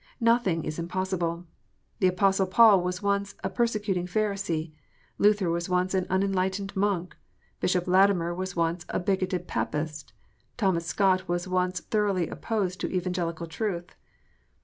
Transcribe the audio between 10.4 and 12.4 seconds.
Thomas Scott was once thoroughly